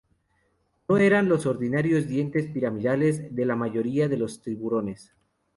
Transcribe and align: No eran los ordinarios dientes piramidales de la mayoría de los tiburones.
No 0.89 0.97
eran 0.97 1.29
los 1.29 1.45
ordinarios 1.45 2.07
dientes 2.07 2.47
piramidales 2.49 3.35
de 3.35 3.45
la 3.45 3.55
mayoría 3.55 4.07
de 4.09 4.17
los 4.17 4.41
tiburones. 4.41 5.13